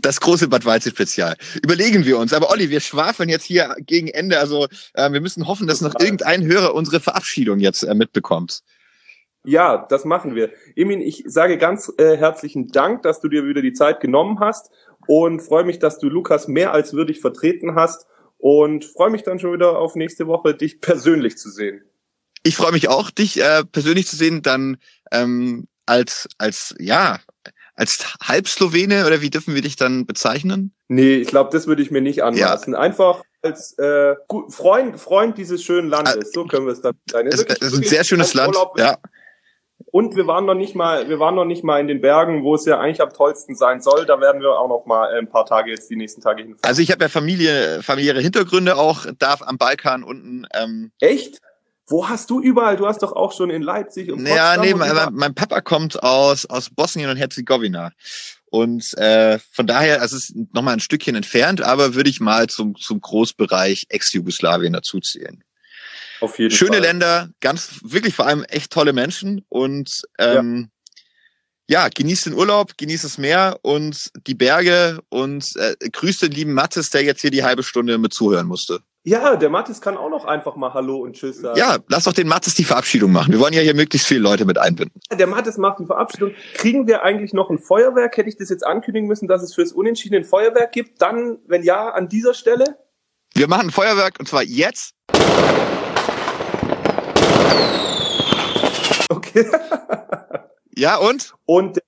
[0.00, 1.36] Das große Bad Waldsee-Spezial.
[1.62, 2.32] Überlegen wir uns.
[2.32, 4.38] Aber Olli, wir schwafeln jetzt hier gegen Ende.
[4.38, 8.62] Also äh, wir müssen hoffen, dass noch irgendein Hörer unsere Verabschiedung jetzt äh, mitbekommt.
[9.46, 10.50] Ja, das machen wir.
[10.74, 14.70] Emin, ich sage ganz äh, herzlichen Dank, dass du dir wieder die Zeit genommen hast
[15.06, 18.06] und freue mich, dass du Lukas mehr als würdig vertreten hast
[18.38, 21.82] und freue mich dann schon wieder auf nächste Woche, dich persönlich zu sehen.
[22.42, 24.78] Ich freue mich auch, dich äh, persönlich zu sehen, dann
[25.12, 27.20] ähm, als als ja
[27.76, 30.74] als Halbslowene oder wie dürfen wir dich dann bezeichnen?
[30.88, 32.72] Nee, ich glaube, das würde ich mir nicht anmaßen.
[32.72, 32.78] Ja.
[32.78, 34.14] Einfach als äh,
[34.48, 36.32] Freund, Freund dieses schönen Landes.
[36.32, 37.26] So können wir es dann sein.
[37.26, 38.56] Es, es ist ein sehr schönes Land.
[38.76, 38.98] Ja.
[39.84, 42.54] Und wir waren noch nicht mal, wir waren noch nicht mal in den Bergen, wo
[42.54, 44.06] es ja eigentlich am tollsten sein soll.
[44.06, 46.68] Da werden wir auch noch mal ein paar Tage jetzt die nächsten Tage hinfahren.
[46.68, 50.46] Also ich habe ja Familie, familiäre Hintergründe auch, darf am Balkan unten.
[50.54, 51.40] Ähm Echt?
[51.88, 52.76] Wo hast du überall?
[52.76, 56.44] Du hast doch auch schon in Leipzig und Ja, nee, mein, mein, Papa kommt aus
[56.46, 57.92] aus Bosnien und Herzegowina.
[58.46, 62.48] Und äh, von daher, also es ist nochmal ein Stückchen entfernt, aber würde ich mal
[62.48, 65.44] zum, zum Großbereich Ex-Jugoslawien dazuzählen.
[66.20, 66.82] Auf jeden Schöne Fall.
[66.82, 70.70] Länder, ganz wirklich vor allem echt tolle Menschen und ähm,
[71.68, 76.52] ja, genießt den Urlaub, genießt das Meer und die Berge und äh, grüßt den lieben
[76.52, 78.80] Mattes, der jetzt hier die halbe Stunde mit zuhören musste.
[79.02, 81.56] Ja, der Mathis kann auch noch einfach mal Hallo und Tschüss sagen.
[81.56, 83.32] Ja, lass doch den Mattes die Verabschiedung machen.
[83.32, 85.00] Wir wollen ja hier möglichst viele Leute mit einbinden.
[85.12, 86.32] Der Mathis macht die Verabschiedung.
[86.54, 88.16] Kriegen wir eigentlich noch ein Feuerwerk?
[88.16, 91.00] Hätte ich das jetzt ankündigen müssen, dass es fürs Unentschieden ein Feuerwerk gibt?
[91.02, 92.78] Dann, wenn ja, an dieser Stelle?
[93.32, 94.94] Wir machen ein Feuerwerk und zwar jetzt.
[99.10, 99.46] Okay.
[100.76, 101.34] Ja, und?
[101.46, 101.78] Und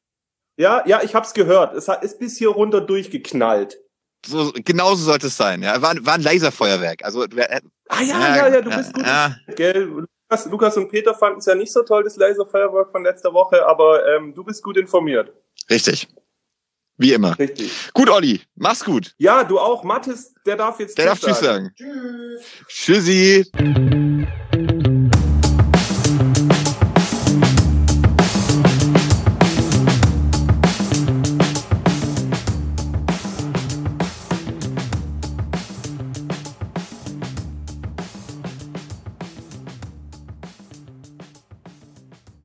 [0.57, 1.75] ja, ja, ich hab's gehört.
[1.75, 3.79] Es hat, ist bis hier runter durchgeknallt.
[4.27, 5.63] So, genauso sollte es sein.
[5.63, 7.05] Ja, war, war ein Laserfeuerwerk.
[7.05, 9.07] Also, äh, Ah ja, ja, ja, du bist gut.
[9.07, 10.07] Ja, Gell?
[10.29, 13.65] Lukas, Lukas und Peter fanden es ja nicht so toll, das Laserfeuerwerk von letzter Woche,
[13.67, 15.33] aber ähm, du bist gut informiert.
[15.71, 16.09] richtig.
[17.01, 17.39] Wie immer.
[17.39, 17.71] Richtig.
[17.95, 18.41] Gut, Olli.
[18.57, 19.15] Mach's gut.
[19.19, 19.85] Ja, du auch.
[19.85, 21.73] Mathis, der darf jetzt Der darf Tschüss sagen.
[22.67, 23.45] Tschüssi.